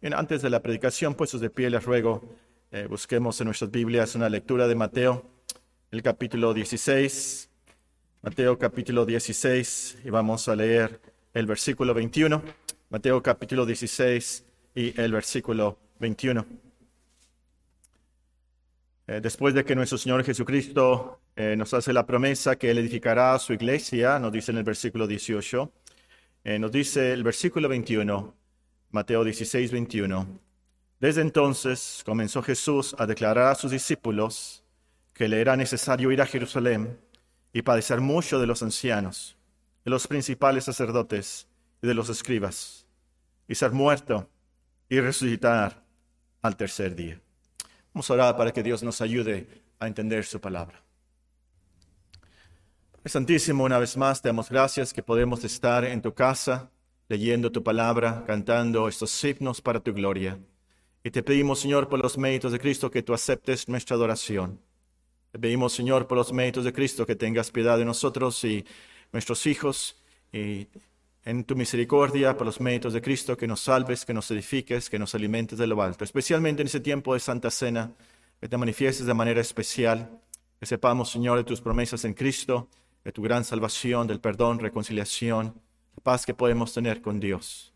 [0.00, 2.22] Bien, antes de la predicación, puestos de pie, les ruego,
[2.70, 5.30] eh, busquemos en nuestras Biblias una lectura de Mateo,
[5.90, 7.50] el capítulo 16.
[8.22, 11.02] Mateo capítulo 16, y vamos a leer
[11.34, 12.42] el versículo 21.
[12.88, 16.46] Mateo capítulo 16 y el versículo 21.
[19.06, 23.38] Eh, después de que nuestro Señor Jesucristo eh, nos hace la promesa que Él edificará
[23.38, 25.72] su iglesia, nos dice en el versículo 18,
[26.58, 28.39] nos dice el versículo 21,
[28.92, 30.40] Mateo 16, 21.
[30.98, 34.64] Desde entonces comenzó Jesús a declarar a sus discípulos
[35.14, 36.98] que le era necesario ir a Jerusalén
[37.52, 39.36] y padecer mucho de los ancianos,
[39.84, 41.46] de los principales sacerdotes
[41.80, 42.84] y de los escribas,
[43.46, 44.28] y ser muerto
[44.88, 45.84] y resucitar
[46.42, 47.20] al tercer día.
[47.94, 50.82] Vamos a orar para que Dios nos ayude a entender su palabra.
[53.04, 56.70] Santísimo, una vez más te damos gracias que podemos estar en tu casa
[57.10, 60.38] leyendo tu palabra, cantando estos himnos para tu gloria.
[61.02, 64.60] Y te pedimos, Señor, por los méritos de Cristo, que tú aceptes nuestra adoración.
[65.32, 68.64] Te pedimos, Señor, por los méritos de Cristo, que tengas piedad de nosotros y
[69.12, 69.96] nuestros hijos.
[70.32, 70.68] Y
[71.24, 75.00] en tu misericordia, por los méritos de Cristo, que nos salves, que nos edifiques, que
[75.00, 76.04] nos alimentes de lo alto.
[76.04, 77.92] Especialmente en ese tiempo de Santa Cena,
[78.40, 80.20] que te manifiestes de manera especial.
[80.60, 82.68] Que sepamos, Señor, de tus promesas en Cristo,
[83.02, 85.60] de tu gran salvación, del perdón, reconciliación
[86.02, 87.72] paz que podemos tener con Dios.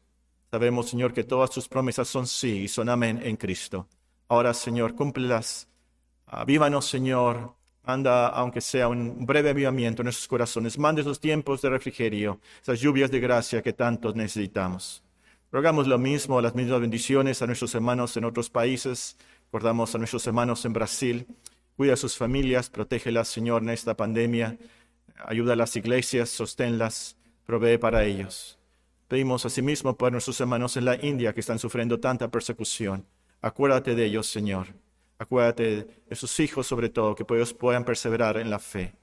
[0.50, 3.89] Sabemos, Señor, que todas tus promesas son sí y son amén en Cristo.
[4.28, 5.69] Ahora, Señor, cúmplelas.
[6.27, 7.55] Avívanos, Señor.
[7.83, 10.78] Anda, aunque sea un breve avivamiento en nuestros corazones.
[10.78, 15.03] Mande esos tiempos de refrigerio, esas lluvias de gracia que tanto necesitamos.
[15.53, 19.16] Rogamos lo mismo, las mismas bendiciones a nuestros hermanos en otros países.
[19.47, 21.27] Recordamos a nuestros hermanos en Brasil.
[21.77, 24.56] Cuida a sus familias, protégelas, Señor, en esta pandemia.
[25.27, 27.16] Ayuda a las iglesias, sosténlas
[27.47, 28.59] provee para ellos.
[29.09, 33.06] Pedimos asimismo por nuestros hermanos en la India que están sufriendo tanta persecución.
[33.41, 34.69] Acuérdate de ellos, Señor.
[35.19, 38.95] Acuérdate de sus hijos, sobre todo, que ellos puedan perseverar en la fe.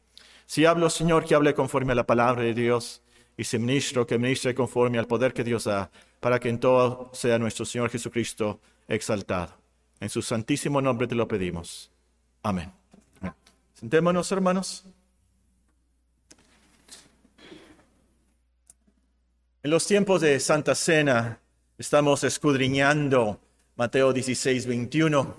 [0.46, 3.02] Si hablo, Señor, que hable conforme a la palabra de Dios.
[3.38, 7.09] Y si ministro, que ministre conforme al poder que Dios da, para que en todo
[7.13, 9.53] sea nuestro Señor Jesucristo exaltado.
[10.00, 11.91] En su santísimo nombre te lo pedimos.
[12.44, 12.72] Amén.
[13.73, 14.85] Sentémonos, hermanos.
[19.63, 21.39] En los tiempos de Santa Cena
[21.77, 23.39] estamos escudriñando
[23.75, 25.35] Mateo 16, 21.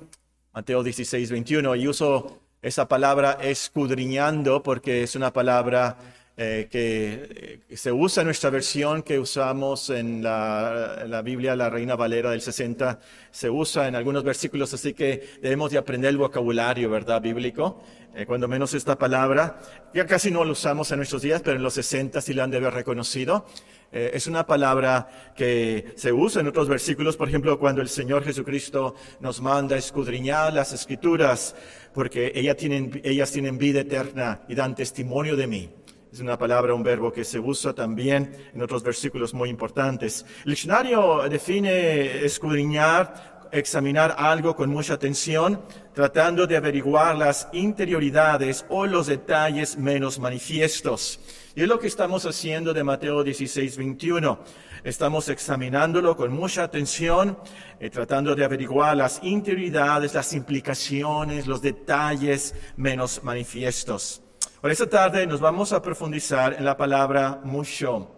[0.52, 1.74] Mateo 16, 21.
[1.74, 5.96] Y uso esa palabra escudriñando porque es una palabra
[6.36, 12.30] eh, que se usa en nuestra versión que usamos en la, Biblia, la Reina Valera
[12.30, 13.00] del 60,
[13.32, 17.20] se usa en algunos versículos, así que debemos de aprender el vocabulario, ¿verdad?
[17.20, 17.82] Bíblico.
[18.14, 19.58] Eh, cuando menos esta palabra,
[19.92, 22.50] ya casi no la usamos en nuestros días, pero en los 60 sí la han
[22.50, 23.46] de haber reconocido.
[23.92, 28.24] Eh, es una palabra que se usa en otros versículos, por ejemplo, cuando el Señor
[28.24, 31.54] Jesucristo nos manda escudriñar las escrituras,
[31.92, 35.70] porque ellas tienen, ellas tienen vida eterna y dan testimonio de mí.
[36.12, 40.26] Es una palabra, un verbo que se usa también en otros versículos muy importantes.
[40.44, 45.62] El diccionario define escudriñar, examinar algo con mucha atención,
[45.94, 51.20] tratando de averiguar las interioridades o los detalles menos manifiestos.
[51.54, 54.38] Y es lo que estamos haciendo de Mateo 16, 21.
[54.84, 57.38] Estamos examinándolo con mucha atención,
[57.78, 64.22] eh, tratando de averiguar las interioridades, las implicaciones, los detalles menos manifiestos.
[64.62, 68.10] Por esta tarde nos vamos a profundizar en la palabra mucho.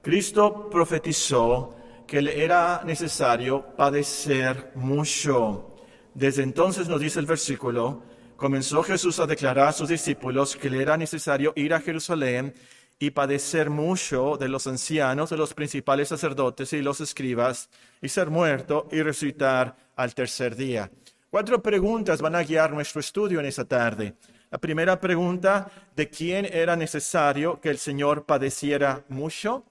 [0.00, 1.74] Cristo profetizó
[2.08, 5.76] que le era necesario padecer mucho.
[6.14, 8.02] Desde entonces nos dice el versículo,
[8.34, 12.54] comenzó Jesús a declarar a sus discípulos que le era necesario ir a Jerusalén
[12.98, 17.68] y padecer mucho de los ancianos, de los principales sacerdotes y los escribas,
[18.00, 20.90] y ser muerto y resucitar al tercer día.
[21.28, 24.14] Cuatro preguntas van a guiar nuestro estudio en esta tarde.
[24.50, 29.66] La primera pregunta, ¿de quién era necesario que el Señor padeciera mucho?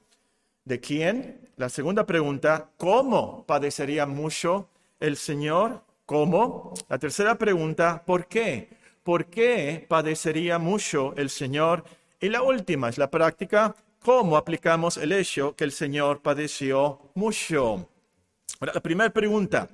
[0.66, 1.47] ¿De quién?
[1.58, 4.70] La segunda pregunta, ¿cómo padecería mucho
[5.00, 5.82] el Señor?
[6.06, 6.76] ¿Cómo?
[6.88, 8.70] La tercera pregunta, ¿por qué?
[9.02, 11.84] ¿Por qué padecería mucho el Señor?
[12.22, 17.90] Y la última es la práctica, ¿cómo aplicamos el hecho que el Señor padeció mucho?
[18.62, 19.68] la primera pregunta,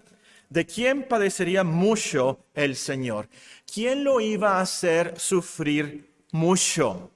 [0.47, 3.27] ¿de quién padecería mucho el Señor?
[3.65, 7.12] ¿Quién lo iba a hacer sufrir mucho?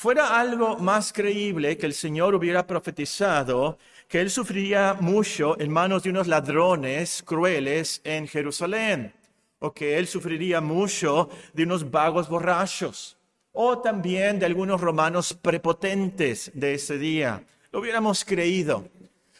[0.00, 6.04] Fuera algo más creíble que el Señor hubiera profetizado que él sufriría mucho en manos
[6.04, 9.12] de unos ladrones crueles en Jerusalén,
[9.58, 13.16] o que él sufriría mucho de unos vagos borrachos,
[13.50, 17.44] o también de algunos romanos prepotentes de ese día.
[17.72, 18.88] Lo hubiéramos creído,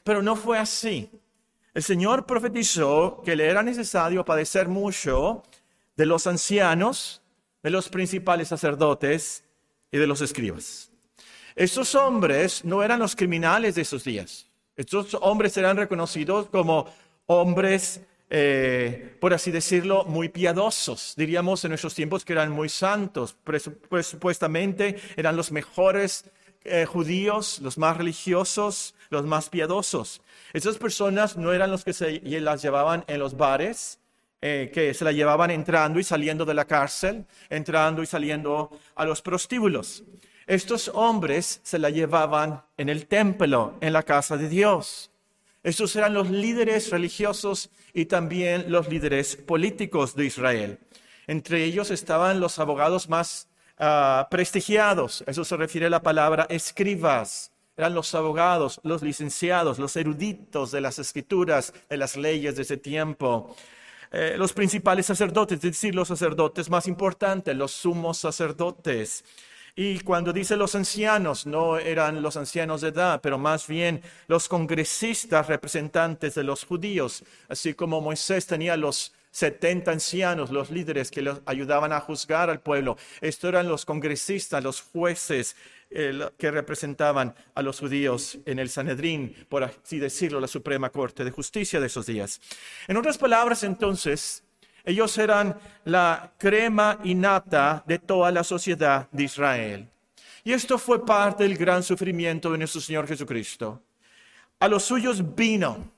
[0.03, 1.09] pero no fue así.
[1.73, 5.45] El Señor profetizó que le era necesario padecer mucho
[5.97, 7.23] de los ancianos,
[7.63, 9.45] de los principales sacerdotes
[9.91, 10.91] y de los escribas.
[11.57, 14.47] Estos hombres no eran los criminales de esos días.
[14.77, 16.87] Estos hombres eran reconocidos como
[17.27, 18.01] hombres,
[18.31, 21.15] eh, por así decirlo, muy piadosos.
[21.17, 23.35] Diríamos en nuestros tiempos que eran muy santos.
[23.43, 26.31] Presupuestamente eran los mejores
[26.65, 30.21] eh, judíos, los más religiosos, los más piadosos.
[30.53, 33.99] Esas personas no eran los que se las llevaban en los bares,
[34.41, 39.05] eh, que se la llevaban entrando y saliendo de la cárcel, entrando y saliendo a
[39.05, 40.05] los prostíbulos.
[40.47, 45.11] Estos hombres se la llevaban en el templo, en la casa de Dios.
[45.63, 50.79] Estos eran los líderes religiosos y también los líderes políticos de Israel.
[51.27, 53.49] Entre ellos estaban los abogados más
[53.79, 55.23] uh, prestigiados.
[55.27, 57.53] Eso se refiere a la palabra escribas.
[57.77, 62.77] Eran los abogados, los licenciados, los eruditos de las escrituras, de las leyes de ese
[62.77, 63.55] tiempo.
[64.11, 69.25] Eh, los principales sacerdotes, es decir, los sacerdotes más importantes, los sumos sacerdotes.
[69.77, 74.49] Y cuando dice los ancianos, no eran los ancianos de edad, pero más bien los
[74.49, 81.23] congresistas representantes de los judíos, así como Moisés tenía los 70 ancianos, los líderes que
[81.23, 82.97] los ayudaban a juzgar al pueblo.
[83.21, 85.55] Estos eran los congresistas, los jueces
[85.91, 91.25] eh, que representaban a los judíos en el Sanedrín, por así decirlo, la Suprema Corte
[91.25, 92.41] de Justicia de esos días.
[92.87, 94.45] En otras palabras, entonces,
[94.85, 99.89] ellos eran la crema innata de toda la sociedad de Israel.
[100.45, 103.83] Y esto fue parte del gran sufrimiento de nuestro Señor Jesucristo.
[104.61, 105.93] A los suyos vino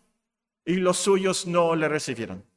[0.64, 2.50] y los suyos no le recibieron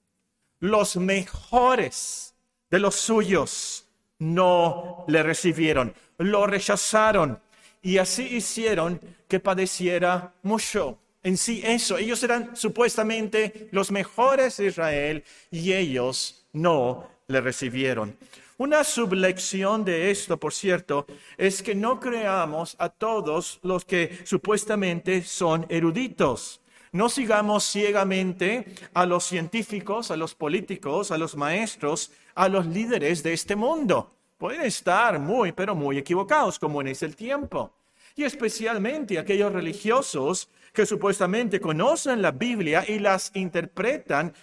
[0.63, 2.35] los mejores
[2.71, 3.85] de los suyos
[4.19, 7.39] no le recibieron, lo rechazaron
[7.81, 11.00] y así hicieron que padeciera mucho.
[11.21, 18.18] En sí eso, ellos eran supuestamente los mejores de Israel y ellos no le recibieron.
[18.57, 21.06] Una sublección de esto, por cierto,
[21.38, 26.62] es que no creamos a todos los que supuestamente son eruditos.
[26.92, 33.24] No sigamos ciegamente a los científicos, a los políticos, a los maestros, a los líderes
[33.24, 34.12] de este mundo.
[34.44, 37.72] Pueden estar muy, pero muy equivocados, como en ese tiempo.
[38.13, 44.34] Y especialmente aquellos religiosos que supuestamente conocen la Biblia y las interpretan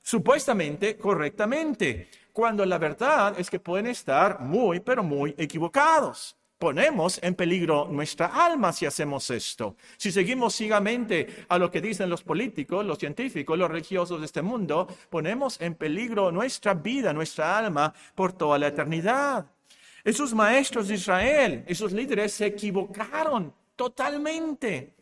[0.00, 7.34] supuestamente correctamente, cuando la verdad es que pueden estar muy, pero muy equivocados ponemos en
[7.34, 9.76] peligro nuestra alma si hacemos esto.
[9.96, 14.42] Si seguimos ciegamente a lo que dicen los políticos, los científicos, los religiosos de este
[14.42, 19.46] mundo, ponemos en peligro nuestra vida, nuestra alma por toda la eternidad.
[20.02, 24.94] Esos maestros de Israel, esos líderes se equivocaron totalmente.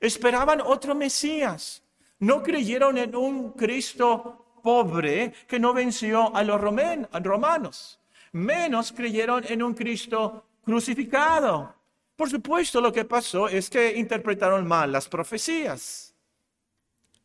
[0.00, 1.82] Esperaban otro Mesías.
[2.20, 8.00] No creyeron en un Cristo pobre que no venció a los romanos.
[8.32, 11.74] Menos creyeron en un Cristo crucificado.
[12.16, 16.14] Por supuesto, lo que pasó es que interpretaron mal las profecías.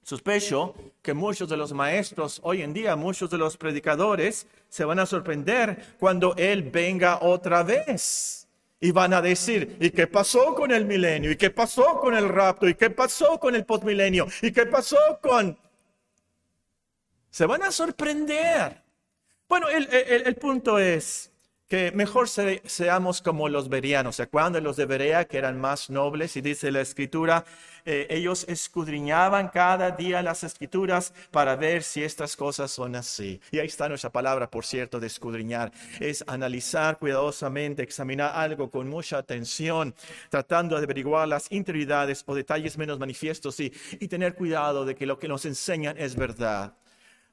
[0.02, 5.00] Sospecho que muchos de los maestros hoy en día, muchos de los predicadores, se van
[5.00, 8.48] a sorprender cuando Él venga otra vez.
[8.80, 11.32] Y van a decir, ¿y qué pasó con el milenio?
[11.32, 12.70] ¿Y qué pasó con el rapto?
[12.70, 14.28] ¿Y qué pasó con el postmilenio?
[14.42, 15.58] ¿Y qué pasó con...
[17.30, 18.82] Se van a sorprender.
[19.50, 21.32] Bueno, el, el punto es,
[21.68, 24.16] que mejor seamos como los berianos.
[24.16, 26.38] ¿Se acuerdan de los de Berea que eran más nobles?
[26.38, 27.44] Y dice la escritura,
[27.86, 33.42] eh, ellos escudriñaban cada día las escrituras para ver si estas cosas son así.
[33.52, 35.74] Y ahí está nuestra palabra, por cierto, de escudriñar.
[36.00, 39.94] Es analizar cuidadosamente, examinar algo con mucha atención,
[40.30, 45.20] tratando de averiguar las interioridades o detalles menos manifiestos y tener cuidado de que lo
[45.20, 46.74] que nos enseñan es verdad.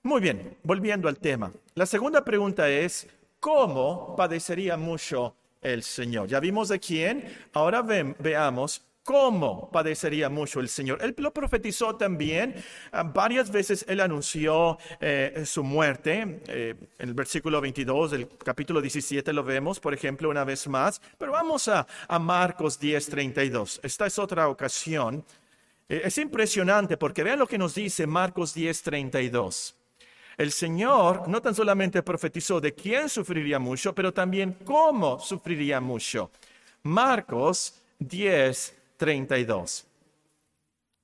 [0.03, 1.53] Muy bien, volviendo al tema.
[1.75, 3.07] La segunda pregunta es,
[3.45, 6.29] cómo padecería mucho el Señor.
[6.29, 11.03] Ya vimos de quién, ahora veamos cómo padecería mucho el Señor.
[11.03, 12.55] Él lo profetizó también,
[12.91, 16.41] ah, varias veces él anunció eh, su muerte.
[16.49, 21.03] Eh, en el versículo 22 del capítulo 17 lo vemos, por ejemplo, una vez más.
[21.19, 21.87] Pero vamos a,
[22.19, 23.81] Marcos 10, 32.
[23.83, 25.23] Esta es otra ocasión.
[25.91, 29.77] Eh, es impresionante porque vean lo que nos dice Marcos 10, 32.
[30.37, 36.31] El Señor no tan solamente profetizó de quién sufriría mucho, pero también cómo sufriría mucho.
[36.83, 39.87] Marcos 10, 32.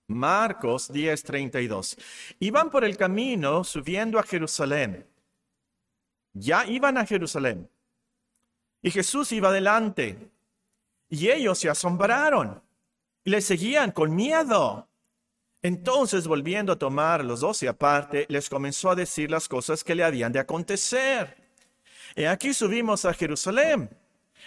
[0.08, 1.96] Marcos 10, 32.
[2.40, 5.06] Iban por el camino subiendo a Jerusalén.
[6.32, 7.68] Ya iban a Jerusalén.
[8.82, 10.30] Y Jesús iba adelante.
[11.08, 12.62] Y ellos se asombraron
[13.24, 14.88] y le seguían con miedo.
[15.62, 20.04] Entonces, volviendo a tomar los doce aparte, les comenzó a decir las cosas que le
[20.04, 21.36] habían de acontecer.
[22.16, 23.90] Y aquí subimos a Jerusalén.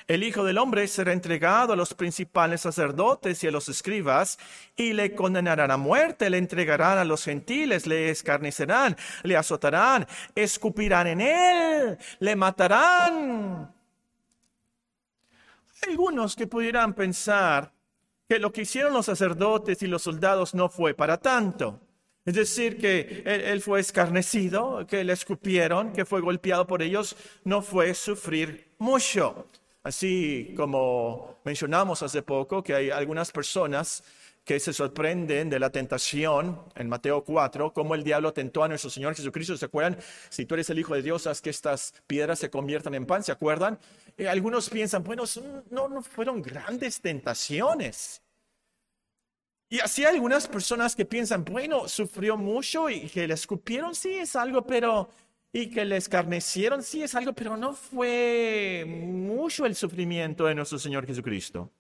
[0.08, 4.38] El Hijo del Hombre será entregado a los principales sacerdotes y a los escribas,
[4.76, 11.08] y le condenarán a muerte, le entregarán a los gentiles, le escarnecerán, le azotarán, escupirán
[11.08, 13.74] en él, le matarán.
[15.88, 17.73] Algunos que pudieran pensar
[18.34, 21.80] que lo que hicieron los sacerdotes y los soldados no fue para tanto.
[22.26, 27.62] Es decir, que él, fue escarnecido, que le escupieron, que fue golpeado por ellos, no
[27.62, 29.46] fue sufrir mucho.
[29.84, 34.04] Así como mencionamos hace poco que hay algunas personas
[34.44, 38.90] que se sorprenden de la tentación en Mateo 4, como el diablo tentó a nuestro
[38.90, 39.56] Señor Jesucristo.
[39.58, 39.98] ¿Se acuerdan?
[40.30, 43.24] Si tú eres el Hijo de Dios, haz que estas piedras se conviertan en pan.
[43.24, 43.78] ¿Se acuerdan?
[44.18, 45.24] Eh, algunos piensan, bueno,
[45.70, 48.23] no, no fueron grandes tentaciones.
[49.74, 54.36] Y así algunas personas que piensan, bueno, sufrió mucho y que le escupieron, sí, es
[54.36, 55.10] algo, pero...
[55.52, 60.78] Y que le escarnecieron, sí, es algo, pero no fue mucho el sufrimiento de nuestro
[60.78, 61.72] Señor Jesucristo.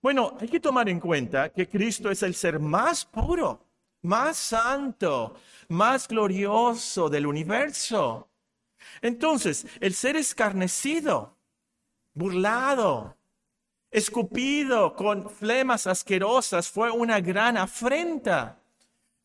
[0.00, 3.60] Bueno, hay que tomar en cuenta que Cristo es el ser más puro,
[4.02, 5.34] más santo,
[5.66, 8.28] más glorioso del universo.
[9.02, 11.36] Entonces, el ser escarnecido
[12.14, 13.15] burlado,
[13.90, 18.58] escupido con flemas asquerosas, fue una gran afrenta.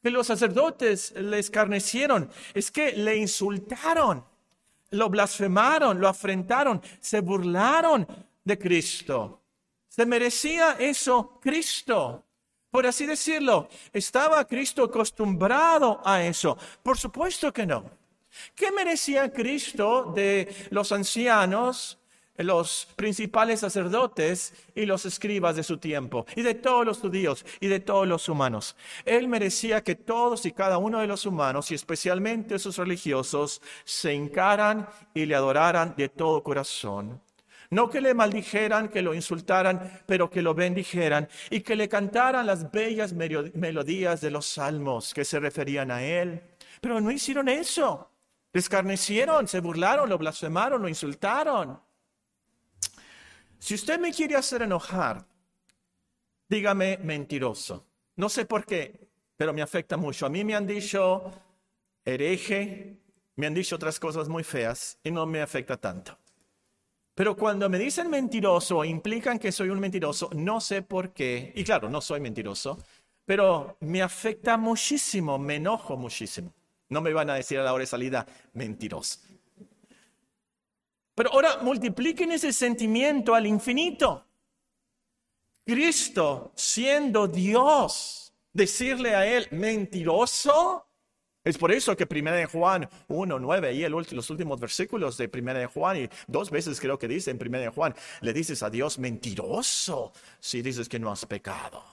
[0.01, 4.25] Que los sacerdotes le escarnecieron, es que le insultaron,
[4.89, 8.07] lo blasfemaron, lo afrentaron, se burlaron
[8.43, 9.41] de Cristo.
[9.87, 12.23] Se merecía eso Cristo.
[12.71, 16.57] Por así decirlo, ¿estaba Cristo acostumbrado a eso?
[16.81, 17.83] Por supuesto que no.
[18.55, 21.99] ¿Qué merecía Cristo de los ancianos,
[22.43, 27.67] los principales sacerdotes y los escribas de su tiempo, y de todos los judíos y
[27.67, 28.75] de todos los humanos.
[29.05, 34.13] Él merecía que todos y cada uno de los humanos, y especialmente sus religiosos, se
[34.13, 37.21] encaran y le adoraran de todo corazón.
[37.71, 42.45] No que le maldijeran, que lo insultaran, pero que lo bendijeran y que le cantaran
[42.45, 46.41] las bellas melodías de los salmos que se referían a él.
[46.81, 48.11] Pero no hicieron eso.
[48.51, 51.79] Le escarnecieron, se burlaron, lo blasfemaron, lo insultaron.
[53.61, 55.23] Si usted me quiere hacer enojar,
[56.49, 57.85] dígame mentiroso.
[58.15, 60.25] No sé por qué, pero me afecta mucho.
[60.25, 61.31] A mí me han dicho
[62.03, 62.97] hereje,
[63.35, 66.17] me han dicho otras cosas muy feas y no me afecta tanto.
[67.13, 71.53] Pero cuando me dicen mentiroso, implican que soy un mentiroso, no sé por qué.
[71.55, 72.79] Y claro, no soy mentiroso,
[73.25, 76.51] pero me afecta muchísimo, me enojo muchísimo.
[76.89, 79.19] No me van a decir a la hora de salida mentiroso.
[81.15, 84.25] Pero ahora multipliquen ese sentimiento al infinito.
[85.65, 90.87] Cristo, siendo Dios, decirle a él, mentiroso.
[91.43, 95.59] Es por eso que Primera de Juan 1, 9 y los últimos versículos de Primera
[95.59, 98.69] de Juan, y dos veces creo que dice en Primera de Juan, le dices a
[98.69, 101.83] Dios mentiroso si dices que no has pecado.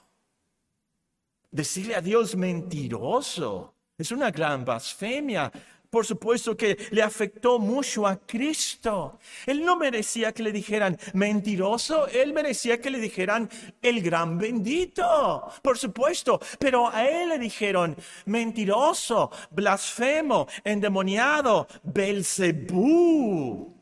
[1.51, 5.51] Decirle a Dios mentiroso es una gran blasfemia
[5.89, 9.19] por supuesto que le afectó mucho a Cristo.
[9.45, 13.49] Él no merecía que le dijeran mentiroso, él merecía que le dijeran
[13.81, 16.39] el gran bendito, por supuesto.
[16.59, 23.79] Pero a él le dijeron mentiroso, blasfemo, endemoniado, Belzebú.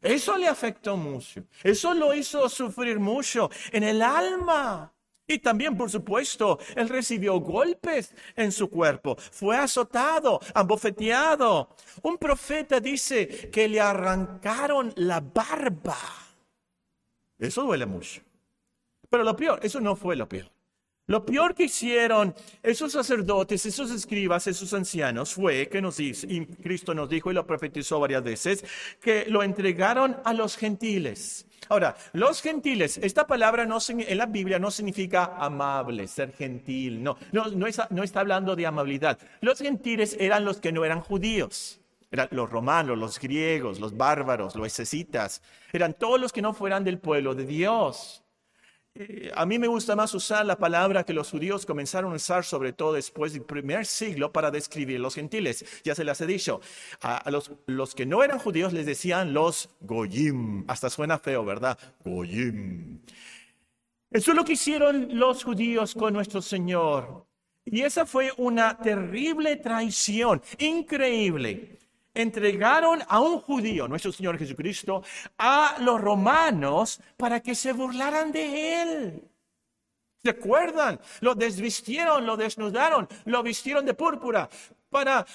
[0.00, 1.44] Eso le afectó mucho.
[1.62, 4.92] Eso lo hizo sufrir mucho en el alma.
[5.32, 11.74] Y también, por supuesto, él recibió golpes en su cuerpo, fue azotado, abofeteado.
[12.02, 15.96] Un profeta dice que le arrancaron la barba.
[17.38, 18.20] Eso duele mucho.
[19.08, 20.50] Pero lo peor, eso no fue lo peor.
[21.06, 26.44] Lo peor que hicieron esos sacerdotes, esos escribas, esos ancianos fue que nos dice, y
[26.44, 28.64] Cristo nos dijo y lo profetizó varias veces,
[29.00, 31.46] que lo entregaron a los gentiles.
[31.72, 37.16] Ahora, los gentiles, esta palabra no, en la Biblia no significa amable, ser gentil, no,
[37.32, 39.18] no, no está hablando de amabilidad.
[39.40, 41.80] Los gentiles eran los que no eran judíos.
[42.10, 45.40] Eran los romanos, los griegos, los bárbaros, los escitas.
[45.72, 48.21] Eran todos los que no fueran del pueblo de Dios.
[48.94, 52.44] Eh, a mí me gusta más usar la palabra que los judíos comenzaron a usar,
[52.44, 55.64] sobre todo después del primer siglo, para describir los gentiles.
[55.82, 56.60] Ya se las he dicho.
[57.00, 60.64] A, los, los, que no eran judíos les decían los goyim.
[60.68, 61.78] Hasta suena feo, ¿verdad?
[62.04, 63.00] Goyim.
[64.10, 67.26] Eso es lo que hicieron los judíos con nuestro Señor.
[67.64, 71.78] Y esa fue una terrible traición, increíble
[72.14, 75.02] entregaron a un judío, nuestro Señor Jesucristo,
[75.38, 79.28] a los romanos para que se burlaran de él.
[80.22, 81.00] ¿Se acuerdan?
[81.20, 84.48] Lo desvistieron, lo desnudaron, lo vistieron de púrpura
[84.88, 85.26] para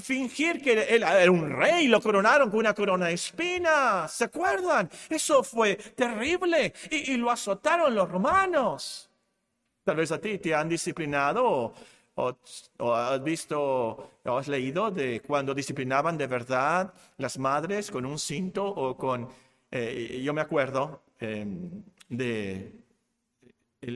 [0.00, 4.12] fingir que él era un rey, lo coronaron con una corona de espinas.
[4.12, 4.90] ¿Se acuerdan?
[5.08, 9.10] Eso fue terrible y, lo azotaron los romanos.
[9.82, 11.74] Tal vez a ti te han disciplinado
[12.16, 18.18] o, has visto o has leído de cuando disciplinaban de verdad las madres con un
[18.18, 19.28] cinto o con,
[19.70, 22.84] eh, yo me acuerdo em, de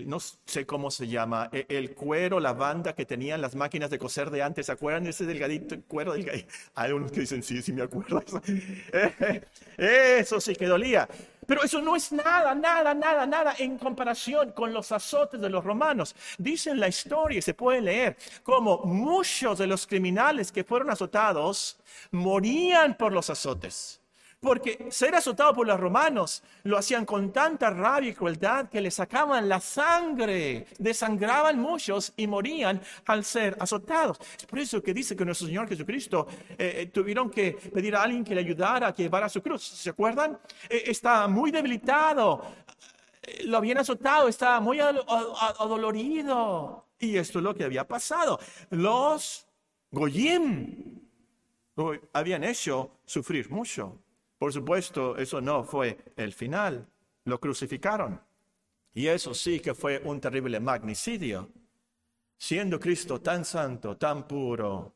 [0.07, 3.99] no sé cómo se llama, e, el, cuero, la banda que tenían las máquinas de
[3.99, 6.49] coser de antes, ¿se acuerdan de ese delgadito cuero delgadito?
[6.75, 8.23] Hay unos que dicen, sí, sí me acuerdo.
[9.79, 11.09] Eso sí que dolía.
[11.49, 15.65] Pero eso no es nada, nada, nada, nada en comparación con los azotes de los
[15.65, 16.15] romanos.
[16.37, 21.79] Dicen la historia, se puede leer, como muchos de los criminales que fueron azotados
[22.11, 23.99] morían por los azotes.
[24.41, 28.93] Porque ser azotado por los romanos lo hacían con tanta rabia y crueldad que le
[28.93, 34.17] sacaban la sangre, desangraban muchos y morían al ser azotados.
[34.39, 38.03] Es por eso que dice que nuestro Señor Jesucristo eh, eh, tuvieron que pedir a
[38.03, 39.65] alguien que le ayudara a llevar su cruz.
[39.65, 40.39] ¿Se acuerdan?
[40.69, 40.97] Eh,
[41.29, 42.45] muy debilitado,
[43.45, 46.87] lo habían azotado, estaba muy adolorido.
[47.01, 48.39] Y esto es lo que había pasado.
[48.71, 49.49] Los
[49.91, 51.01] Goyim
[52.13, 53.99] habían hecho sufrir mucho.
[54.39, 56.87] Por supuesto, eso no fue el final.
[57.25, 58.21] Lo crucificaron.
[58.95, 61.51] Y eso sí que fue un terrible magnicidio.
[62.39, 64.95] Siendo Cristo tan santo, tan puro,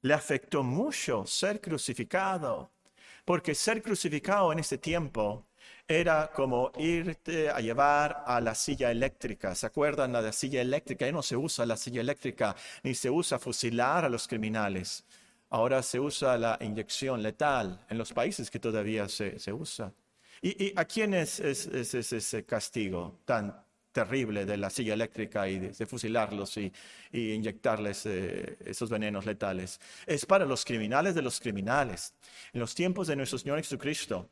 [0.00, 2.70] le afectó mucho ser crucificado.
[3.24, 5.46] Porque ser crucificado en ese tiempo
[5.86, 9.54] era como irte a llevar a la silla eléctrica.
[9.54, 11.06] ¿Se acuerdan de la silla eléctrica?
[11.06, 15.04] Ya no se usa la silla eléctrica, ni se usa fusilar a los criminales.
[15.52, 19.92] Ahora se usa la inyección letal en los países que todavía se, usa.
[20.40, 23.54] ¿Y, a quién es, ese castigo tan
[23.92, 26.72] terrible de la silla eléctrica y de, fusilarlos y,
[27.12, 29.78] inyectarles eh, esos venenos letales?
[30.06, 32.14] Es para los criminales de los criminales.
[32.54, 34.30] En los tiempos de nuestro Señor Jesucristo,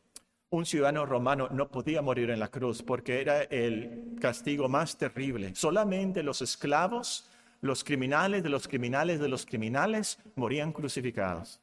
[0.49, 5.55] un ciudadano romano no podía morir en la cruz porque era el castigo más terrible.
[5.55, 7.30] Solamente los esclavos
[7.61, 11.61] los criminales de los criminales de los criminales morían crucificados.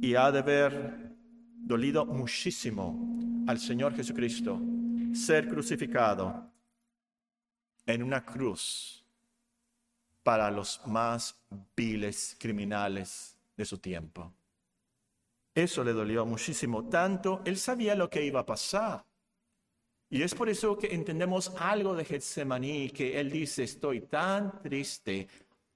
[0.00, 1.16] Y ha de haber
[1.56, 4.60] dolido muchísimo al Señor Jesucristo
[5.14, 6.50] ser crucificado
[7.86, 9.04] en una cruz
[10.22, 11.36] para los más
[11.76, 14.32] viles criminales de su tiempo.
[15.54, 19.04] Eso le dolió muchísimo, tanto él sabía lo que iba a pasar.
[20.16, 25.28] Y es por eso que entendemos algo de Getsemaní, que él dice, estoy tan triste,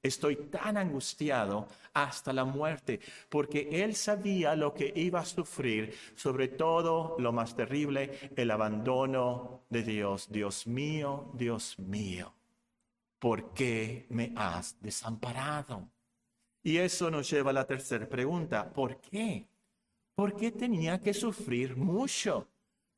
[0.03, 6.49] estoy tan angustiado hasta la muerte, porque él sabía lo que iba a sufrir, sobre
[6.49, 10.33] todo lo más terrible, el abandono de Dios.
[10.33, 12.33] Dios mío, Dios mío,
[13.19, 15.87] ¿por qué me has desamparado?
[16.63, 19.47] Y eso nos lleva a la tercera pregunta, ¿por qué?
[20.15, 22.49] ¿Por qué tenía que sufrir mucho?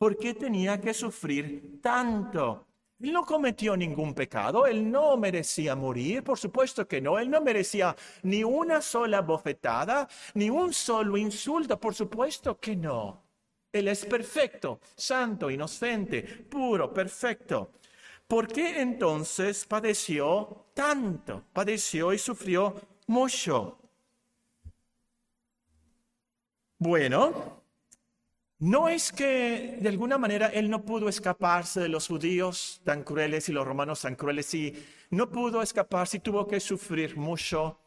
[0.02, 2.66] ¿Por qué tenía que sufrir tanto?
[2.98, 7.40] Él no cometió ningún pecado, él no merecía morir, por supuesto que no, él no
[7.40, 13.22] merecía ni una sola bofetada, ni un solo insulto, por supuesto que no.
[13.72, 17.70] Él es perfecto, santo, inocente, puro, perfecto.
[18.26, 21.44] ¿Por qué entonces padeció tanto?
[21.52, 22.74] Padeció y sufrió
[23.06, 23.78] mucho.
[26.80, 27.61] Bueno,
[28.62, 33.48] no es que de alguna manera él no pudo escaparse de los judíos tan crueles
[33.48, 34.72] y los romanos tan crueles y
[35.10, 37.80] no pudo escaparse y tuvo que sufrir mucho.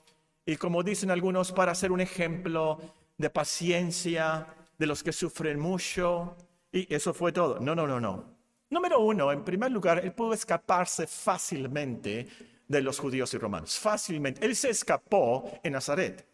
[0.45, 2.81] Y como dicen algunos, para ser un ejemplo
[3.17, 6.35] de paciencia de los que sufren mucho.
[6.73, 7.57] Y eso fue todo.
[7.61, 8.25] No, no, no, no.
[8.69, 12.27] Número uno, en primer lugar, él pudo escaparse fácilmente
[12.67, 13.79] de los judíos y romanos.
[13.79, 14.45] Fácilmente.
[14.45, 16.27] Él se escapó en Nazaret.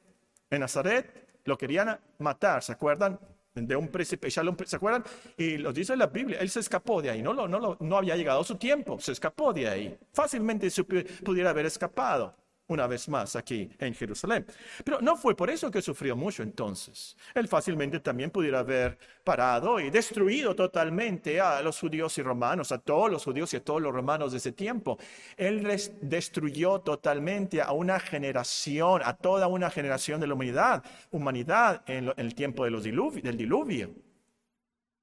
[0.49, 3.19] En Nazaret lo querían matar, ¿se acuerdan?
[3.53, 5.03] De un príncipe, ¿se acuerdan?
[5.37, 8.15] Y lo dice la Biblia, él se escapó de ahí, no, no, no, no había
[8.15, 9.97] llegado su tiempo, se escapó de ahí.
[10.13, 12.35] Fácilmente se pudiera haber escapado
[12.73, 14.45] una vez más aquí en Jerusalén.
[14.83, 17.15] Pero no fue por eso que sufrió mucho entonces.
[17.33, 22.79] Él fácilmente también pudiera haber parado y destruido totalmente a los judíos y romanos, a
[22.79, 24.97] todos los judíos y a todos los romanos de ese tiempo.
[25.37, 25.67] Él
[26.01, 32.35] destruyó totalmente a una generación, a toda una generación de la humanidad, humanidad en, el
[32.35, 33.93] tiempo de los del diluvio.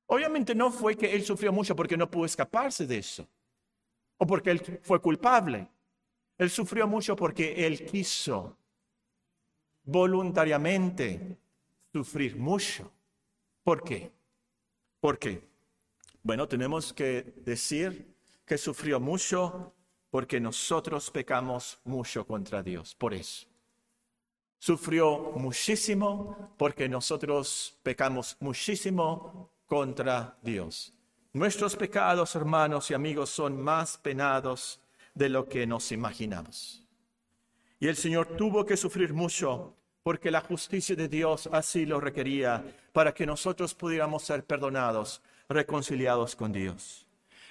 [0.07, 3.28] Obviamente no fue que él sufrió mucho porque no pudo escaparse de eso,
[4.16, 5.68] o porque él fue culpable.
[6.38, 8.57] Él sufrió mucho porque él quiso
[9.83, 11.37] voluntariamente
[11.92, 12.90] sufrir mucho.
[13.64, 14.12] ¿Por qué?
[15.01, 15.48] ¿Por qué?
[16.22, 18.14] Bueno, tenemos que decir
[18.46, 19.74] que sufrió mucho
[20.11, 22.94] porque nosotros pecamos mucho contra Dios.
[22.94, 23.46] Por eso.
[24.59, 30.92] Sufrió muchísimo porque nosotros pecamos muchísimo contra Dios.
[31.33, 34.81] Nuestros pecados, hermanos y amigos, son más penados
[35.18, 36.85] de lo que nos imaginamos.
[37.81, 42.64] Y el Señor tuvo que sufrir mucho porque la justicia de Dios así lo requería
[42.92, 47.07] para que nosotros pudiéramos ser perdonados, reconciliados con Dios.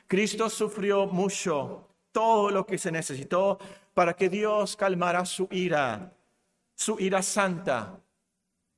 [0.07, 3.59] Cristo sufrió mucho, todo lo que se necesitó
[3.93, 6.11] para que Dios calmara su ira,
[6.73, 7.99] su ira santa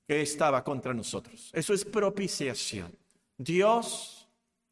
[0.07, 1.51] que estaba contra nosotros.
[1.53, 2.93] Eso es propiciación.
[3.37, 4.18] Dios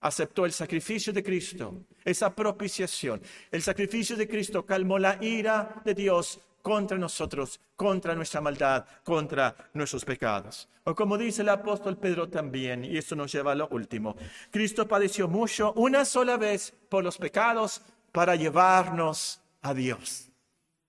[0.01, 3.21] aceptó el sacrificio de Cristo, esa propiciación.
[3.51, 9.55] El sacrificio de Cristo calmó la ira de Dios contra nosotros, contra nuestra maldad, contra
[9.73, 10.67] nuestros pecados.
[10.83, 14.15] O como dice el apóstol Pedro también, y esto nos lleva a lo último,
[14.51, 17.81] Cristo padeció mucho una sola vez por los pecados
[18.11, 20.29] para llevarnos a Dios,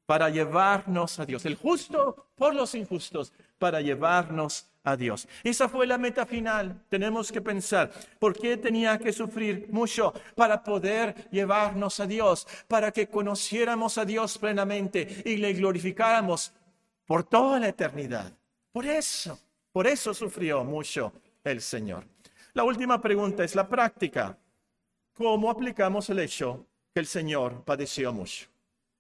[0.07, 5.29] para llevarnos a Dios, el justo por los injustos, para llevarnos a Dios.
[5.43, 6.83] Esa fue la meta final.
[6.89, 12.47] Tenemos que pensar, ¿por qué tenía que sufrir mucho para poder llevarnos a Dios?
[12.67, 16.53] Para que conociéramos a Dios plenamente y le glorificáramos
[17.07, 18.33] por toda la eternidad.
[18.73, 19.39] Por eso,
[19.73, 22.05] por eso sufrió mucho el Señor.
[22.55, 24.37] La última pregunta es la práctica.
[25.15, 28.47] ¿Cómo aplicamos el hecho que el Señor padeció mucho?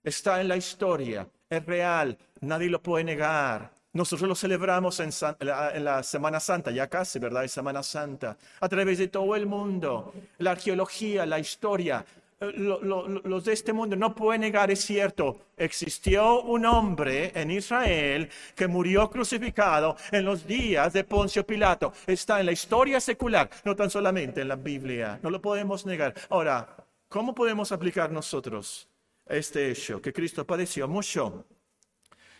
[0.02, 3.77] Está en la historia, es real, nadie lo puede negar.
[3.98, 7.42] Nosotros lo celebramos en, la, Semana Santa, ya casi, ¿verdad?
[7.42, 10.14] Es Semana Santa, a través de todo el mundo.
[10.38, 12.04] La arqueología, la historia,
[12.40, 18.30] eh, los de este mundo no pueden negar, es cierto, existió un hombre en Israel
[18.54, 21.92] que murió crucificado en los días de Poncio Pilato.
[22.06, 26.14] Está en la historia secular, no tan solamente en la Biblia, no lo podemos negar.
[26.28, 26.68] Ahora,
[27.08, 28.88] ¿cómo podemos aplicar nosotros
[29.26, 30.00] este hecho?
[30.00, 31.44] Que Cristo padeció mucho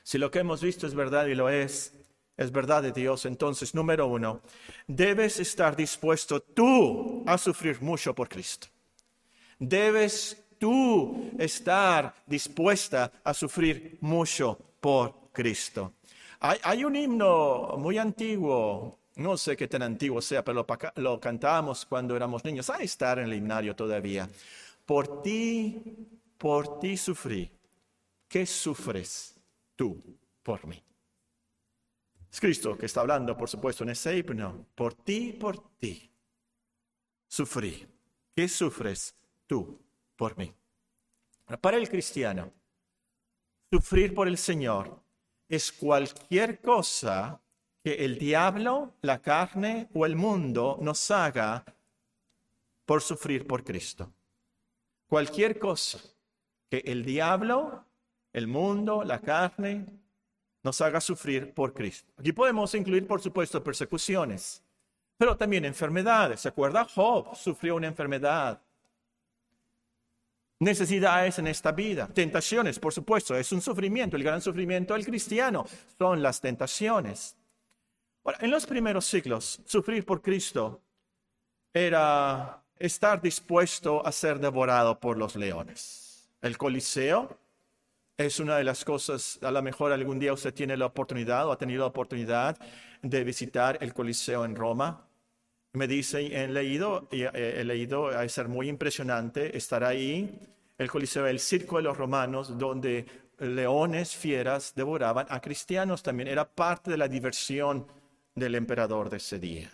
[0.08, 1.92] si lo que hemos visto es verdad y lo es,
[2.34, 4.40] es verdad de Dios, entonces, número uno,
[4.86, 8.68] debes estar dispuesto tú a sufrir mucho por Cristo.
[9.58, 15.92] Debes tú estar dispuesta a sufrir mucho por Cristo.
[16.40, 21.84] Hay, un himno muy antiguo, no sé qué tan antiguo sea, pero lo, lo cantábamos
[21.84, 22.70] cuando éramos niños.
[22.70, 24.26] Hay estar en el himnario todavía.
[24.86, 25.82] Por ti,
[26.38, 27.50] por ti sufrí.
[28.26, 29.37] ¿Qué sufres?
[29.78, 30.02] Tú
[30.42, 30.82] por mí.
[32.30, 34.66] Es Cristo que está hablando, por supuesto, en ese himno.
[34.74, 36.10] Por ti, por ti.
[37.28, 37.86] Sufrí.
[38.34, 39.80] ¿Qué sufres tú
[40.16, 40.52] por mí?
[41.60, 42.52] Para el cristiano,
[43.70, 45.00] sufrir por el Señor
[45.48, 47.40] es cualquier cosa
[47.82, 51.64] que el diablo, la carne o el mundo nos haga
[52.84, 54.12] por sufrir por Cristo.
[55.06, 55.98] Cualquier cosa
[56.68, 57.87] que el diablo,
[58.32, 59.86] el mundo, la carne,
[60.62, 62.12] nos haga sufrir por Cristo.
[62.16, 64.62] Aquí podemos incluir, por supuesto, persecuciones,
[65.16, 66.40] pero también enfermedades.
[66.40, 66.84] ¿Se acuerda?
[66.84, 68.60] Job sufrió una enfermedad.
[70.60, 74.16] Necesidades en esta vida, tentaciones, por supuesto, es un sufrimiento.
[74.16, 75.64] El gran sufrimiento del cristiano
[75.96, 77.36] son las tentaciones.
[78.24, 80.82] Ahora, en los primeros siglos, sufrir por Cristo
[81.72, 86.28] era estar dispuesto a ser devorado por los leones.
[86.42, 87.38] El Coliseo
[88.18, 91.52] es una de las cosas, a lo mejor algún día usted tiene la oportunidad o
[91.52, 92.58] ha tenido la oportunidad
[93.00, 95.08] de visitar el Coliseo en Roma.
[95.74, 100.36] Me dice, he leído, eh, he leído, a ser muy impresionante estar ahí.
[100.76, 103.06] El Coliseo, el circo de los romanos, donde
[103.38, 106.28] leones fieras devoraban a cristianos también.
[106.28, 107.86] Era parte de la diversión
[108.34, 109.70] del emperador de ese día.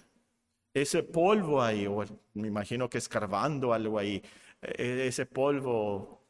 [0.75, 1.89] Ese polvo ahí,
[2.35, 4.23] me imagino que escarbando algo ahí,
[4.61, 6.24] e-, ese polvo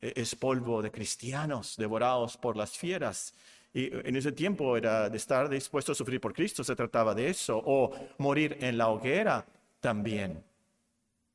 [0.00, 3.34] es polvo de cristianos devorados por las fieras.
[3.72, 7.28] Y en ese tiempo era de estar dispuesto a sufrir por Cristo, se trataba de
[7.28, 9.44] eso, o morir en la hoguera
[9.80, 10.42] también.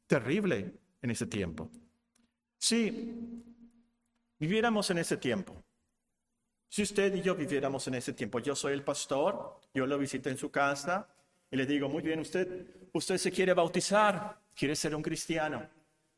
[0.07, 1.69] Terrible en ese tiempo.
[2.57, 3.43] Si
[4.39, 5.63] viviéramos en ese tiempo,
[6.67, 10.29] si usted y yo viviéramos en ese tiempo, yo soy el pastor, yo lo visito
[10.29, 11.07] en su casa
[11.49, 15.69] y le digo, muy bien, usted, usted se quiere bautizar, quiere ser un cristiano.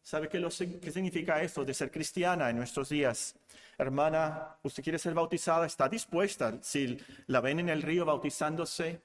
[0.03, 3.35] ¿Sabe qué, significa esto de ser cristiana en nuestros días?
[3.77, 5.65] Hermana, ¿usted quiere ser bautizada?
[5.65, 6.61] ¿Está dispuesta?
[6.61, 9.01] Si la ven en el río bautizándose,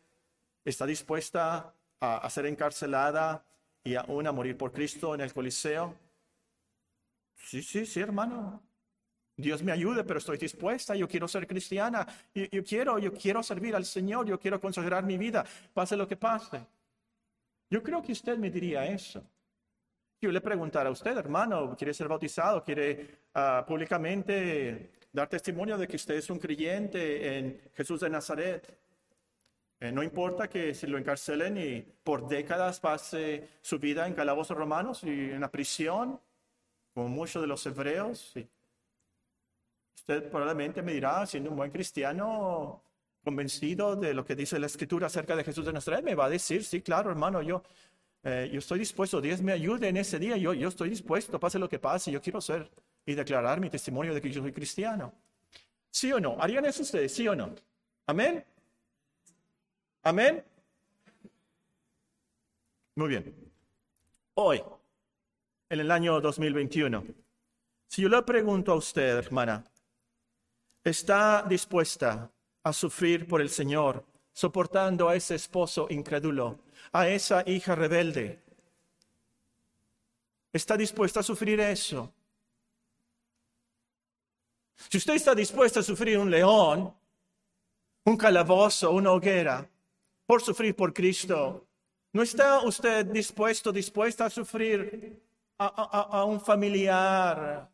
[0.64, 3.44] ¿está dispuesta a, ser encarcelada
[3.84, 5.94] y aún a morir por Cristo en el Coliseo?
[7.36, 8.60] Sí, sí, sí, hermano.
[9.36, 10.96] Dios me ayude, pero estoy dispuesta.
[10.96, 12.04] Yo quiero ser cristiana.
[12.34, 14.26] Yo, yo quiero, yo quiero servir al Señor.
[14.26, 16.60] Yo quiero consagrar mi vida, pase lo que pase.
[17.70, 19.22] Yo creo que usted me diría eso.
[20.20, 22.64] Yo le preguntara a usted, hermano, ¿quiere ser bautizado?
[22.64, 28.78] ¿Quiere ah, públicamente dar testimonio de que usted es un creyente en Jesús de Nazaret?
[29.80, 34.56] Eh, no importa que se lo encarcelen y por décadas pase su vida en calabozos
[34.56, 36.20] romanos y en la prisión,
[36.92, 38.34] como muchos de los hebreos.
[39.94, 42.82] Usted probablemente me dirá, siendo un buen cristiano,
[43.22, 46.30] convencido de lo que dice la escritura acerca de Jesús de Nazaret, me va a
[46.30, 47.62] decir, sí, claro, hermano, yo
[48.24, 51.58] eh, yo estoy dispuesto, Dios me ayude en ese día, yo, yo estoy dispuesto, pase
[51.58, 52.70] lo que pase, yo quiero ser
[53.06, 55.14] y declarar mi testimonio de que yo soy cristiano.
[55.90, 56.36] ¿Sí o no?
[56.40, 57.14] ¿Harían eso ustedes?
[57.14, 57.54] ¿Sí o no?
[58.06, 58.44] Amén.
[60.02, 60.44] Amén.
[62.96, 63.34] Muy bien.
[64.34, 64.62] Hoy,
[65.68, 67.04] en el año 2021,
[67.88, 69.64] si yo le pregunto a usted, hermana,
[70.84, 72.30] ¿está dispuesta
[72.62, 74.04] a sufrir por el Señor,
[74.38, 76.60] soportando a ese esposo incrédulo
[76.92, 78.40] a esa hija rebelde.
[80.52, 82.14] ¿Está dispuesta a sufrir eso?
[84.88, 86.94] Si usted está dispuesta a sufrir un león,
[88.04, 89.68] un calabozo, una hoguera,
[90.24, 91.66] por sufrir por Cristo,
[92.12, 95.20] ¿no está usted dispuesto, dispuesta a sufrir
[95.58, 97.68] a, un familiar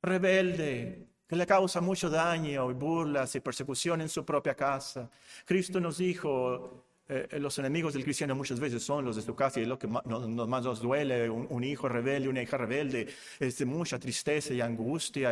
[0.00, 5.08] rebelde que le causa mucho daño y burlas y persecución en su propia casa?
[5.44, 9.32] Cristo nos dijo, eh, eh, los enemigos del cristiano muchas veces son los de su
[9.36, 13.06] casa y es lo que más, nos duele, un, hijo rebelde, una hija rebelde,
[13.38, 15.30] es de mucha tristeza y angustia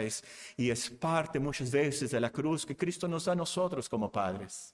[0.57, 4.13] y es parte muchas veces de la cruz que Cristo nos da a nosotros como
[4.13, 4.73] padres.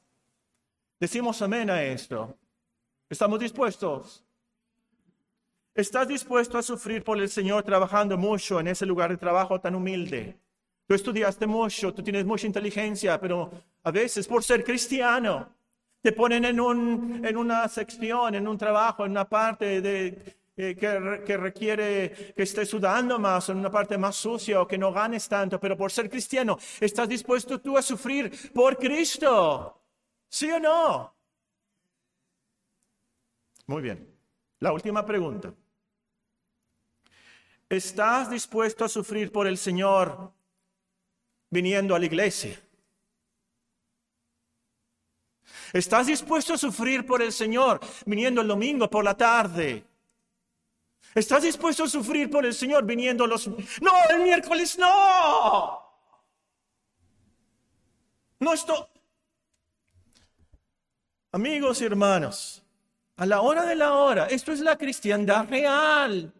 [1.00, 2.37] Decimos amén a esto.
[3.08, 4.22] ¿Estamos dispuestos?
[5.74, 9.74] ¿Estás dispuesto a sufrir por el Señor trabajando mucho en ese lugar de trabajo tan
[9.74, 10.43] humilde?
[10.87, 13.51] Tú estudiaste mucho, tú tienes mucha inteligencia, pero
[13.83, 15.55] a veces por ser cristiano,
[16.03, 21.23] te ponen en, un, en una sección, en un trabajo, en una parte eh, que,
[21.25, 25.27] que, requiere que estés sudando más, en una parte más sucia o que no ganes
[25.27, 29.81] tanto, pero por ser cristiano, ¿estás dispuesto tú a sufrir por Cristo?
[30.29, 31.14] ¿Sí o no?
[33.66, 34.07] Muy bien.
[34.61, 35.55] La última pregunta.
[37.68, 40.33] ¿Estás dispuesto a sufrir por el Señor
[41.55, 42.61] viniendo a la iglesia?
[45.73, 49.85] ¿Estás dispuesto a sufrir por el Señor viniendo el domingo por la tarde?
[51.14, 53.47] ¿Estás dispuesto a sufrir por el Señor viniendo los...
[53.47, 55.81] No, el miércoles no.
[58.40, 58.85] No estoy...
[61.31, 62.62] Amigos y hermanos,
[63.17, 66.33] a la hora de la hora, esto es la cristiandad real.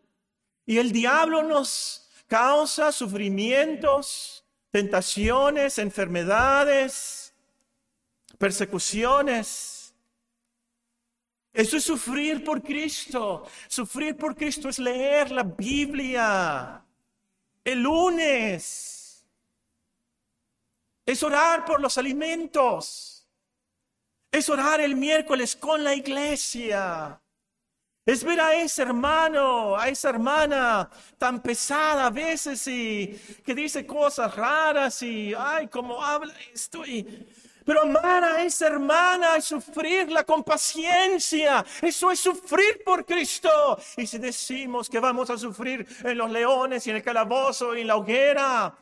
[0.66, 4.43] Y el diablo nos causa sufrimientos,
[4.74, 7.32] tentaciones, enfermedades
[8.38, 9.94] persecuciones.
[11.52, 13.46] Eso es sufrir por Cristo.
[13.68, 16.84] Sufrir por Cristo es leer la Biblia
[17.62, 19.24] el lunes.
[21.06, 23.28] Es orar por los alimentos.
[24.32, 27.20] Es orar el miércoles con la iglesia.
[28.06, 33.86] Es ver a ese hermano, a esa hermana tan pesada a veces y que dice
[33.86, 36.84] cosas raras y, ay, cómo habla esto.
[36.84, 37.26] Y
[37.64, 41.64] pero amar a esa hermana es sufrirla con paciencia.
[41.80, 43.78] Eso es sufrir por Cristo.
[43.96, 47.80] Y si decimos que vamos a sufrir en los leones y en el calabozo y
[47.80, 48.74] en la hoguera,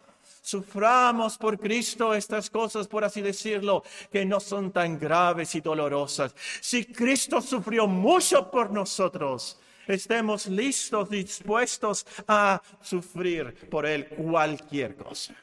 [0.43, 6.35] suframos por Cristo estas cosas, por así decirlo, que no son tan graves y dolorosas.
[6.61, 15.35] Si Cristo sufrió mucho por nosotros, estemos listos, dispuestos a sufrir por Él cualquier cosa.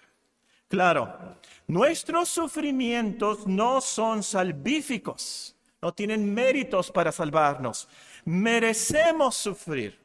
[0.68, 7.88] Claro, nuestros sufrimientos no son salvíficos, no tienen méritos para salvarnos.
[8.26, 9.98] Merecemos sufrir,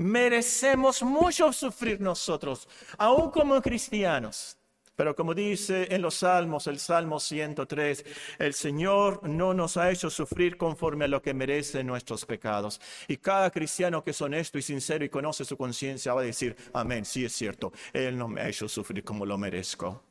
[0.00, 4.56] merecemos mucho sufrir nosotros, aún como cristianos.
[4.96, 8.04] Pero como dice en los Salmos, el Salmo 103,
[8.38, 12.80] el Señor no nos ha hecho sufrir conforme a lo que merecen nuestros pecados.
[13.08, 16.56] Y cada cristiano que es honesto y sincero y conoce su conciencia va a decir,
[16.72, 20.02] amén, sí es cierto, Él no me ha hecho sufrir como lo merezco.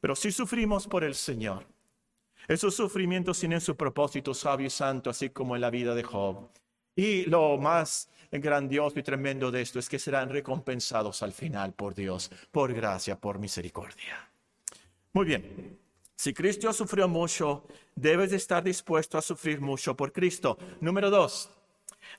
[0.00, 1.66] Pero si sufrimos por el Señor,
[2.46, 6.48] esos sufrimientos tienen su propósito sabio y santo, así como en la vida de Job.
[6.96, 11.94] Y lo más grandioso y tremendo de esto es que serán recompensados al final por
[11.94, 14.28] Dios, por gracia, por misericordia.
[15.12, 15.78] Muy bien,
[16.16, 20.58] si Cristo sufrió mucho, debes estar dispuesto a sufrir mucho por Cristo.
[20.80, 21.50] Número dos,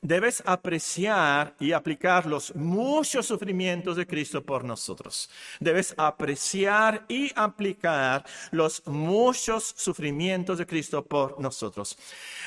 [0.02, 5.30] debes apreciar y aplicar los muchos sufrimientos de Cristo por nosotros.
[5.60, 11.98] Debes apreciar y aplicar los muchos sufrimientos de Cristo por nosotros.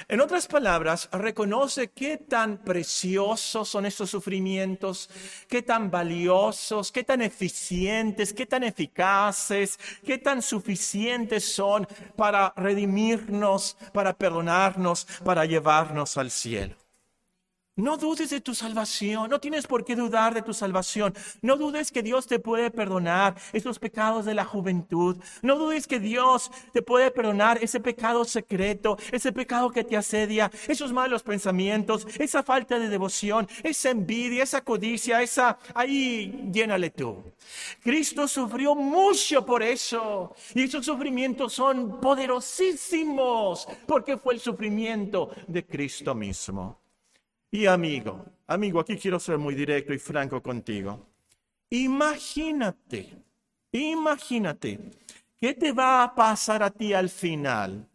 [0.08, 5.10] En otras palabras, reconoce qué tan preciosos son estos sufrimientos,
[5.48, 13.76] qué tan valiosos, qué tan eficientes, qué tan eficaces, qué tan suficientes son para redimirnos,
[13.92, 16.87] para perdonarnos, para llevarnos al cielo.
[17.78, 21.14] No dudes de tu salvación, no tienes por qué dudar de tu salvación.
[21.42, 25.16] No dudes que Dios te puede perdonar esos pecados de la juventud.
[25.42, 30.50] No dudes que Dios te puede perdonar ese pecado secreto, ese pecado que te asedia,
[30.66, 35.56] esos malos pensamientos, esa falta de devoción, esa envidia, esa codicia, esa...
[35.72, 37.22] Ahí llénale tú.
[37.80, 40.34] Cristo sufrió mucho por eso.
[40.52, 46.87] Y esos sufrimientos son poderosísimos porque fue el sufrimiento de Cristo mismo.
[47.50, 51.06] Y amigo, amigo, aquí quiero ser muy directo y franco contigo.
[51.70, 53.16] Imagínate,
[53.72, 54.78] imagínate,
[55.40, 57.88] ¿qué te va a pasar a ti al final?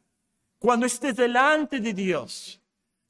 [0.58, 2.60] Cuando estés delante de Dios,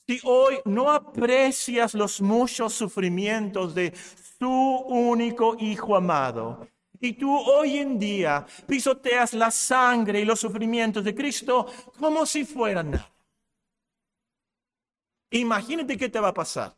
[0.05, 3.93] si hoy no aprecias los muchos sufrimientos de
[4.37, 6.67] tu único Hijo amado,
[6.99, 11.67] y tú hoy en día pisoteas la sangre y los sufrimientos de Cristo
[11.99, 13.12] como si fueran nada.
[15.33, 16.75] Imagínate qué te va a pasar.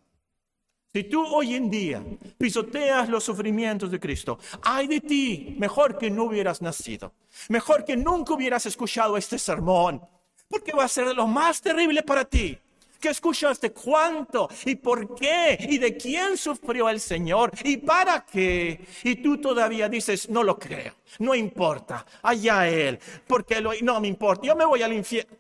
[0.94, 2.02] Si tú hoy en día
[2.38, 7.13] pisoteas los sufrimientos de Cristo, ay de ti, mejor que no hubieras nacido,
[7.50, 10.02] mejor que nunca hubieras escuchado este sermón,
[10.48, 12.58] porque va a ser lo más terrible para ti.
[12.98, 18.88] Que escuchaste cuánto y por qué y de quién sufrió el Señor y para qué.
[19.04, 24.08] Y tú todavía dices, no lo creo, no importa, allá Él, porque lo, no me
[24.08, 25.36] importa, yo me voy al infierno.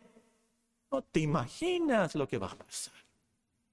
[0.91, 3.04] No te imaginas lo que va a pasar.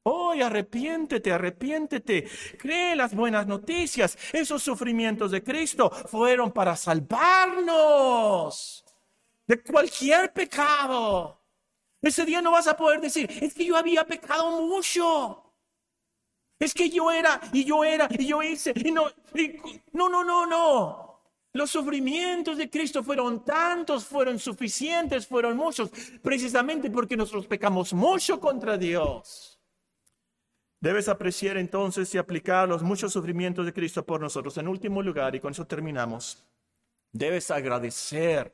[0.05, 2.29] Hoy arrepiéntete, arrepiéntete.
[2.59, 4.19] Cree las buenas noticias.
[4.33, 8.85] Esos sufrimientos de Cristo fueron para salvarnos
[9.47, 11.41] de cualquier pecado.
[12.01, 15.45] Ese día no vas a poder decir, es que yo había pecado mucho.
[16.59, 19.05] Es que yo era y yo era y yo hice y no,
[19.93, 21.13] no, no, no, no.
[21.55, 25.91] Los sufrimientos de Cristo fueron tantos, fueron suficientes, fueron muchos,
[26.23, 29.52] precisamente porque nosotros pecamos mucho contra Dios.
[30.83, 34.59] Debes apreciar entonces y aplicar los muchos sufrimientos de Cristo por nosotros.
[34.59, 36.43] En último lugar, y con eso terminamos,
[37.13, 38.53] debes agradecer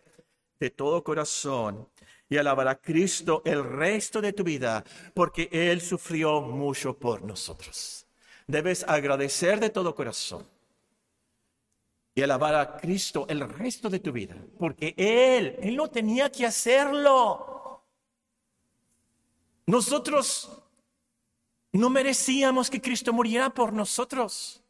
[0.60, 1.88] de todo corazón
[2.28, 8.06] y alabar a Cristo el resto de tu vida, porque Él sufrió mucho por nosotros.
[8.46, 10.46] Debes agradecer de todo corazón
[12.14, 16.44] y alabar a Cristo el resto de tu vida, porque Él, Él no tenía que
[16.44, 17.82] hacerlo.
[19.64, 20.57] Nosotros
[21.72, 24.62] no merecíamos que Cristo muriera por nosotros.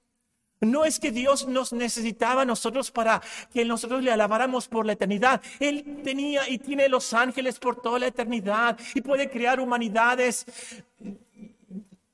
[0.60, 4.94] No es que Dios nos necesitaba a nosotros para que nosotros le alabáramos por la
[4.94, 5.40] eternidad.
[5.60, 10.46] Él tenía y tiene los ángeles por toda la eternidad y puede crear humanidades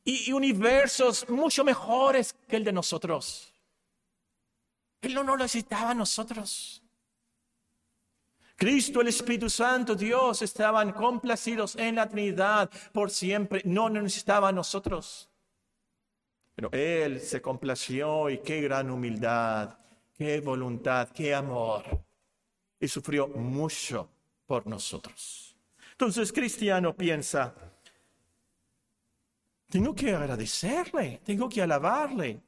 [0.05, 3.51] y, universos mucho mejores que el de nosotros.
[5.01, 6.84] Él no nos necesitaba a nosotros.
[8.64, 13.61] Cristo, el Espíritu Santo, Dios estaban complacidos en la Trinidad por siempre.
[13.66, 15.29] No necesitaba a nosotros.
[16.55, 19.77] Pero Él se complació y qué gran humildad,
[20.16, 21.85] qué voluntad, qué amor.
[22.81, 24.09] Y sufrió mucho
[24.46, 25.55] por nosotros.
[25.90, 27.53] Entonces, cristiano piensa,
[29.68, 32.40] tengo que agradecerle, tengo que alabarle.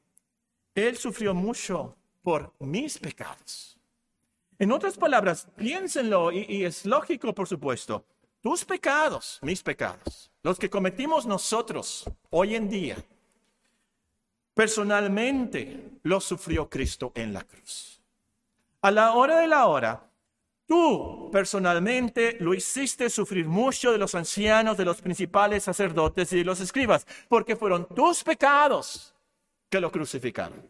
[0.75, 3.76] Él sufrió mucho por mis pecados.
[4.59, 8.07] En otras palabras, piénsenlo, y, es lógico, por supuesto,
[8.41, 12.97] tus pecados, mis pecados, los que cometimos nosotros hoy en día,
[14.55, 18.01] personalmente los sufrió Cristo en la cruz.
[18.81, 20.11] A la hora de la hora,
[20.65, 26.45] tú personalmente lo hiciste sufrir mucho de los ancianos, de los principales sacerdotes y de
[26.45, 29.15] los escribas, porque fueron tus pecados
[29.69, 30.67] que lo crucificaron.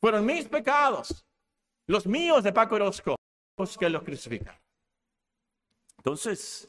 [0.00, 1.24] Fueron mis pecados
[1.88, 3.16] los míos de Paco Orozco,
[3.56, 4.54] los que los crucifican.
[5.96, 6.68] Entonces,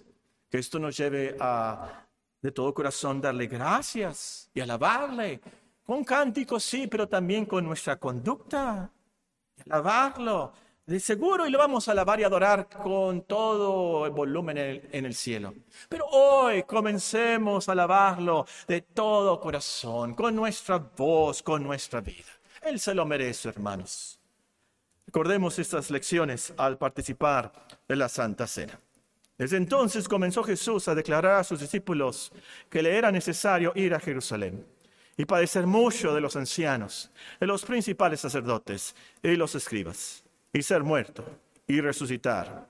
[0.50, 2.06] que esto nos lleve a
[2.42, 5.42] de todo corazón darle gracias y alabarle,
[5.86, 8.92] con cánticos sí, pero también con nuestra conducta,
[9.66, 10.54] alabarlo.
[10.86, 14.90] De seguro y lo vamos a alabar y adorar con todo el volumen en el,
[14.92, 15.54] en el cielo.
[15.88, 22.32] Pero hoy comencemos a alabarlo de todo corazón, con nuestra voz, con nuestra vida.
[22.64, 24.19] Él se lo merece, hermanos.
[25.10, 27.52] Recordemos estas lecciones al participar
[27.88, 28.80] de la Santa Cena.
[29.40, 32.32] Desde entonces comenzó Jesús a declarar a sus discípulos
[32.70, 34.64] que le era necesario ir a Jerusalén
[35.18, 40.84] y padecer mucho de los ancianos, de los principales sacerdotes y los escribas, y ser
[40.84, 41.26] muerto
[41.66, 42.70] y resucitar